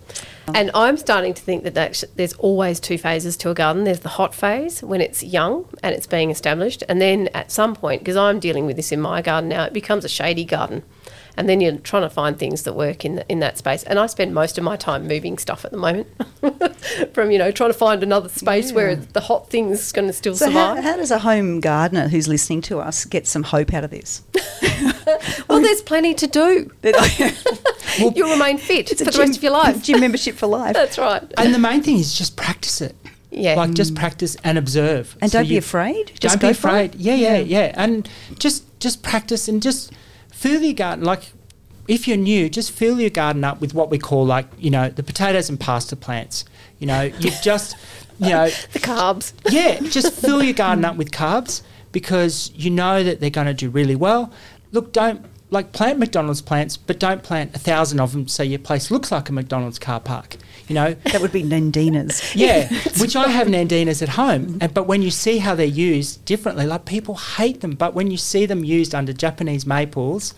[0.53, 3.83] And I'm starting to think that, there's always two phases to a garden.
[3.83, 7.75] There's the hot phase when it's young and it's being established, and then at some
[7.75, 10.83] point, because I'm dealing with this in my garden now, it becomes a shady garden
[11.37, 13.83] and then you're trying to find things that work in the, in that space.
[13.83, 16.07] And I spend most of my time moving stuff at the moment,
[17.13, 18.75] from you know trying to find another space yeah.
[18.75, 20.83] where the hot thing's going to still so survive.
[20.83, 23.91] How, how, does a home gardener who's listening to us get some hope out of
[23.91, 24.23] this?
[25.47, 26.71] well, there's plenty to do.
[27.97, 29.83] You'll remain fit for the gym, rest of your life.
[29.83, 30.73] Gym membership for life.
[30.73, 31.23] That's right.
[31.37, 32.95] And the main thing is just practice it.
[33.35, 33.55] Yeah.
[33.55, 33.97] Like just mm.
[33.97, 35.17] practice and observe.
[35.21, 36.13] And so don't be afraid.
[36.19, 36.95] Just don't be afraid.
[36.95, 37.73] Yeah, yeah, yeah.
[37.75, 38.07] And
[38.39, 39.91] just just practice and just
[40.35, 41.31] fill your garden like
[41.87, 44.89] if you're new, just fill your garden up with what we call like, you know,
[44.89, 46.45] the potatoes and pasta plants.
[46.79, 47.75] You know, you just
[48.19, 49.33] you know the carbs.
[49.49, 53.53] Yeah, just fill your garden up with carbs because you know that they're going to
[53.53, 54.31] do really well.
[54.71, 58.59] Look, don't like plant McDonald's plants, but don't plant a thousand of them so your
[58.59, 60.37] place looks like a McDonald's car park.
[60.67, 62.35] You know that would be Nandinas.
[62.35, 64.57] yeah, which I have Nandinas at home, mm-hmm.
[64.61, 68.11] and but when you see how they're used differently, like people hate them, but when
[68.11, 70.33] you see them used under Japanese maples,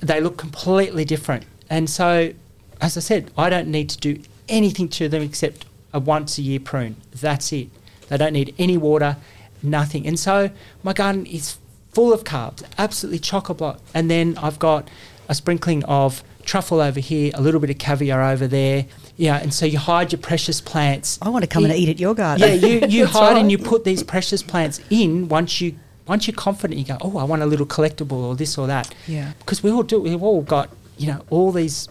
[0.00, 1.44] they look completely different.
[1.68, 2.32] And so,
[2.80, 6.42] as I said, I don't need to do anything to them except a once a
[6.42, 6.96] year prune.
[7.12, 7.68] That's it.
[8.08, 9.16] They don't need any water,
[9.62, 10.06] nothing.
[10.06, 10.50] And so
[10.82, 11.56] my garden is
[11.92, 13.80] full of carbs, absolutely chock a block.
[13.94, 14.88] And then I've got
[15.28, 18.86] a sprinkling of truffle over here, a little bit of caviar over there.
[19.16, 21.18] Yeah, and so you hide your precious plants.
[21.22, 22.48] I want to come and eat at your garden.
[22.48, 23.38] Yeah, you, you hide right.
[23.38, 25.76] and you put these precious plants in once you
[26.08, 28.92] once you're confident you go, Oh, I want a little collectible or this or that.
[29.06, 29.32] Yeah.
[29.38, 31.88] Because we all do we've all got, you know, all these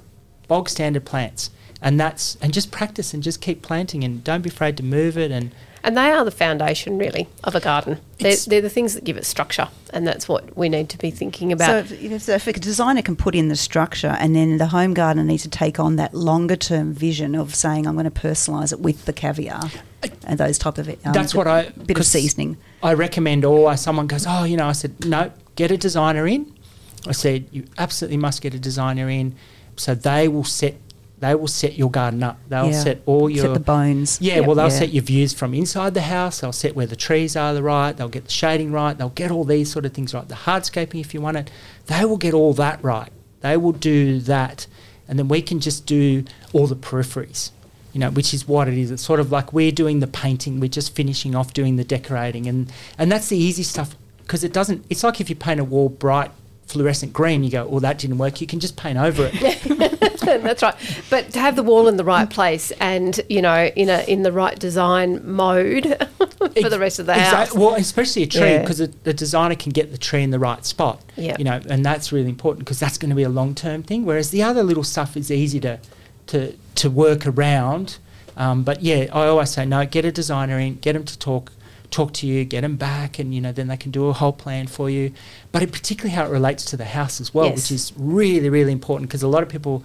[0.47, 1.49] bog standard plants.
[1.81, 5.17] And that's and just practice and just keep planting and don't be afraid to move
[5.17, 5.51] it and
[5.83, 7.99] And they are the foundation, really, of a garden.
[8.19, 11.09] They're, they're the things that give it structure, and that's what we need to be
[11.09, 11.75] thinking So about.
[11.91, 14.93] if, if, so if a designer can put in the structure and then the home
[14.93, 18.71] gardener needs to take on that longer term vision of saying I'm going to personalise
[18.71, 19.71] it with the caviar
[20.27, 22.57] and those type of um, That's what I- bit of 'cause seasoning.
[22.83, 26.53] I recommend always someone goes, Oh, you know, I said, No, get a designer in.
[27.07, 29.35] I said, You absolutely must get a designer in.
[29.77, 30.75] So they will set
[31.21, 32.37] they will set your garden up.
[32.49, 32.83] They'll Yeah.
[32.83, 34.17] set all your set the bones.
[34.19, 34.45] Yeah, Yep.
[34.47, 34.79] well, they'll Yeah.
[34.79, 36.41] set your views from inside the house.
[36.41, 37.95] They'll set where the trees are the right.
[37.95, 38.97] They'll get the shading right.
[38.97, 40.27] They'll get all these sort of things right.
[40.27, 41.49] The hardscaping, if you want it,
[41.87, 43.09] they will get all that right.
[43.41, 44.67] They will do that,
[45.07, 47.51] and then we can just do all the peripheries.
[47.93, 48.89] You know, which is what it is.
[48.89, 50.59] It's sort of like we're doing the painting.
[50.61, 54.53] We're just finishing off doing the decorating, and and that's the easy stuff because it
[54.53, 54.85] doesn't.
[54.89, 56.31] It's like if you paint a wall bright
[56.71, 59.99] fluorescent green, you go, "Oh, that didn't work." You can just paint over it.
[60.21, 60.75] That's right.
[61.09, 64.23] But to have the wall in the right place and you know in a in
[64.23, 65.85] the right design mode
[66.61, 67.53] for the rest of the Exact- house.
[67.53, 68.61] Well, especially a tree Yeah.
[68.61, 71.01] because the designer can get the tree in the right spot.
[71.17, 71.35] Yeah.
[71.37, 74.05] You know, and that's really important because that's going to be a long term thing.
[74.05, 75.79] Whereas the other little stuff is easy to
[76.27, 77.97] to to work around.
[78.37, 79.85] Um, but yeah, I always say no.
[79.85, 81.51] Get a designer in, get them to talk
[81.91, 84.33] talk to you, get them back, and you know then they can do a whole
[84.33, 85.11] plan for you.
[85.51, 87.55] But it, particularly how it relates to the house as well, Yes.
[87.57, 89.83] which is really really important because a lot of people,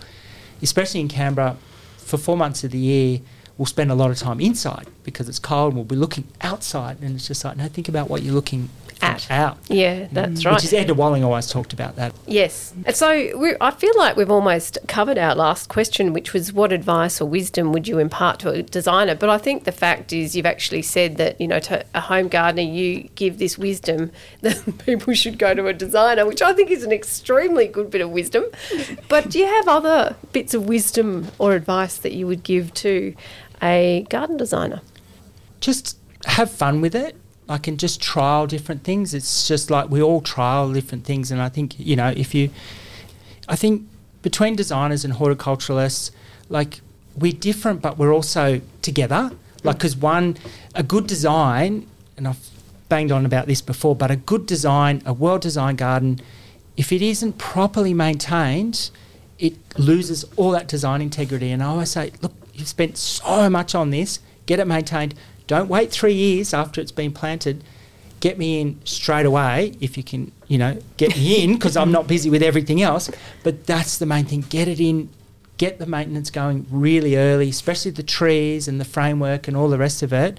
[0.62, 1.56] especially in Canberra,
[1.98, 3.20] for four months of the year.
[3.58, 6.98] We'll spend a lot of time inside because it's cold and we'll be looking outside
[7.00, 8.68] and it's just like no think about what you're looking
[9.02, 9.30] At.
[9.30, 10.10] out Yeah, mm.
[10.10, 10.54] that's right.
[10.54, 12.74] which is Edna Walling always talked about that Yes.
[12.84, 16.72] And so we I feel like we've almost covered our last question, which was what
[16.72, 19.14] advice or wisdom would you impart to a designer?
[19.14, 22.28] But I think the fact is you've actually said that, you know, to a home
[22.28, 26.70] gardener, you give this wisdom that people should go to a designer, which I think
[26.70, 28.44] is an extremely good bit of wisdom.
[29.08, 33.14] But do you have other bits of wisdom or advice that you would give to
[33.62, 34.82] a garden designer?
[35.60, 37.16] just have fun with it.
[37.48, 39.14] I can just trial different things.
[39.14, 42.50] It's just like we all trial different things, and I think you know if you,
[43.48, 43.86] I think
[44.22, 46.10] between designers and horticulturalists,
[46.48, 46.80] like
[47.16, 49.30] we're different, but we're also together.
[49.62, 50.36] Like because one,
[50.74, 52.50] a good design, and I've
[52.88, 56.20] banged on about this before, but a good design, a well designed garden,
[56.76, 58.90] if it isn't properly maintained,
[59.38, 61.50] it loses all that design integrity.
[61.50, 65.14] And I always say, look, you've spent so much on this, get it maintained.
[65.46, 67.62] Don't wait three years after it's been planted.
[68.20, 71.92] Get me in straight away if you can, you know, get me in because I'm
[71.92, 73.10] not busy with everything else.
[73.42, 74.40] But that's the main thing.
[74.48, 75.10] Get it in,
[75.58, 79.78] get the maintenance going really early, especially the trees and the framework and all the
[79.78, 80.38] rest of it.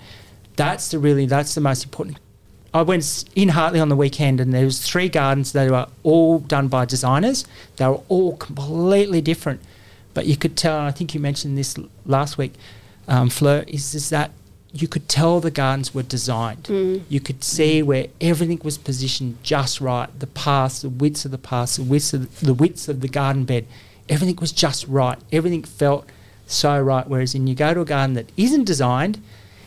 [0.55, 2.19] That's the really that's the most important.
[2.73, 6.39] I went in Hartley on the weekend and there was three gardens that were all
[6.39, 7.45] done by designers.
[7.77, 9.61] They were all completely different,
[10.13, 10.79] but you could tell.
[10.79, 12.53] I think you mentioned this last week,
[13.07, 13.63] um, Fleur.
[13.67, 14.31] Is is that
[14.81, 16.63] you could tell the gardens were designed.
[16.63, 17.03] Mm.
[17.09, 20.07] You could see where everything was positioned just right.
[20.19, 23.07] The paths, the widths of the paths, the widths of the, the widths of the
[23.07, 23.65] garden bed.
[24.07, 25.17] Everything was just right.
[25.31, 26.07] Everything felt
[26.45, 27.07] so right.
[27.07, 29.21] Whereas in you go to a garden that isn't designed,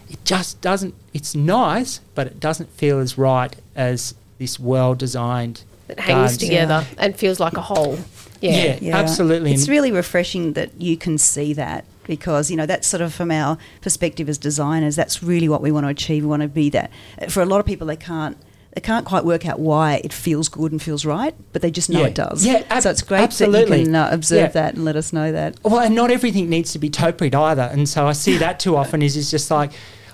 [0.08, 0.94] it just doesn't.
[1.12, 5.64] It's nice, but it doesn't feel as right as this well designed.
[5.88, 7.98] That hangs together and feels like a whole.
[8.40, 8.78] Yeah.
[8.80, 8.96] Yeah.
[8.96, 9.52] Absolutely.
[9.52, 13.30] It's really refreshing that you can see that because you know that's sort of from
[13.30, 14.96] our perspective as designers.
[14.96, 16.24] That's really what we want to achieve.
[16.24, 16.90] We want to be that.
[17.30, 18.36] For a lot of people, they can't.
[18.74, 21.90] They can't quite work out why it feels good and feels right, but they just
[21.90, 22.06] know Yeah.
[22.06, 22.46] it does.
[22.46, 23.80] Yeah, ab- so it's great that absolutely.
[23.80, 24.46] you can uh, observe Yeah.
[24.60, 25.56] that and let us know that.
[25.64, 27.62] Well, and not everything needs to be topiaried either.
[27.72, 29.72] And so I see that too often is it's just like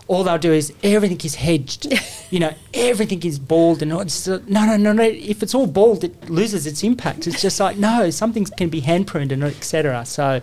[0.08, 1.86] all they'll do is everything is hedged.
[2.30, 5.02] you know, everything is bald and it's uh, no, no, no, no.
[5.04, 7.26] If it's all bald, it loses its impact.
[7.26, 10.06] It's just like no, some things can be hand pruned and etc.
[10.06, 10.40] So,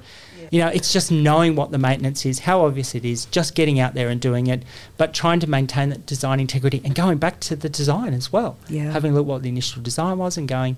[0.53, 3.79] you know, it's just knowing what the maintenance is, how obvious it is, just getting
[3.79, 4.61] out there and doing it,
[4.97, 8.55] but trying to maintain that design integrity and going back to the design as well.
[8.69, 8.91] Yeah.
[8.91, 10.77] Having a look what the initial design was and going.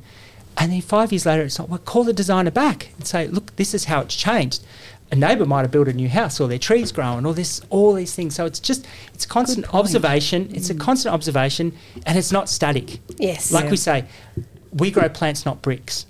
[0.57, 3.53] And then five years later, it's like, well, call the designer back and say, look,
[3.57, 4.63] this is how it's changed.
[5.11, 7.91] A neighbour might have built a new house, or their trees growing, or this, all
[7.91, 8.33] these things.
[8.33, 10.49] So it's just, it's constant observation.
[10.53, 10.79] It's a mm.
[10.79, 11.73] constant observation,
[12.05, 12.99] and it's not static.
[13.17, 13.51] Yes.
[13.51, 13.71] Like Yeah.
[13.71, 14.05] we say,
[14.71, 16.05] we grow plants, not bricks.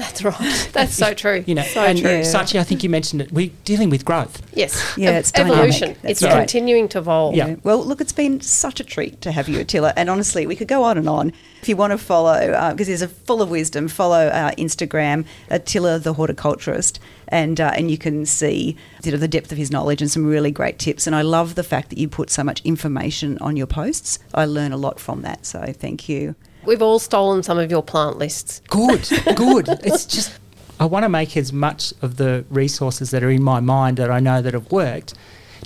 [0.00, 0.70] That's right.
[0.72, 1.44] That's so true.
[1.46, 2.10] You know, so and true.
[2.10, 2.20] Yeah.
[2.22, 3.32] Sachi, I think you mentioned it.
[3.32, 4.42] We're dealing with growth.
[4.56, 4.94] Yes.
[4.96, 5.58] Yeah, it's dynamic.
[5.58, 5.96] evolution.
[6.00, 6.38] That's it's right.
[6.38, 7.34] continuing to evolve.
[7.34, 7.56] Yeah.
[7.62, 9.92] Well, look, it's been such a treat to have you, Attila.
[9.96, 11.34] And honestly, we could go on and on.
[11.60, 15.98] If you want to follow, because he's a full of wisdom, follow our Instagram, Attila
[15.98, 16.98] the Horticulturist,
[17.28, 20.24] and uh, and you can see you know, the depth of his knowledge and some
[20.24, 21.06] really great tips.
[21.06, 24.18] And I love the fact that you put so much information on your posts.
[24.32, 25.44] I learn a lot from that.
[25.44, 26.36] So thank you.
[26.64, 28.60] We've all stolen some of your plant lists.
[28.68, 29.68] Good, good.
[29.82, 30.38] It's just
[30.78, 34.10] I want to make as much of the resources that are in my mind that
[34.10, 35.14] I know that have worked,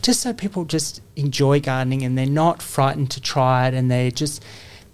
[0.03, 4.11] just so people just enjoy gardening and they're not frightened to try it and they're
[4.11, 4.45] just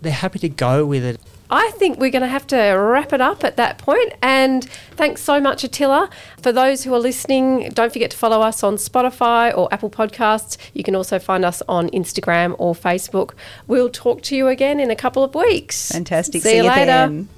[0.03, 1.21] they're happy to go with it.
[1.51, 4.13] I think we're going to have to wrap it up at that point.
[4.23, 6.09] And thanks so much, Attila.
[6.41, 10.57] For those who are listening, don't forget to follow us on Spotify or Apple Podcasts.
[10.75, 13.33] You can also find us on Instagram or Facebook.
[13.67, 15.91] We'll talk to you again in a couple of weeks.
[15.91, 16.43] Fantastic.
[16.43, 16.87] See, See you you later.
[16.87, 17.29] then.